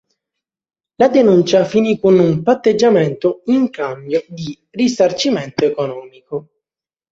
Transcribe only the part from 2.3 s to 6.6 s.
patteggiamento in cambio di risarcimento economico.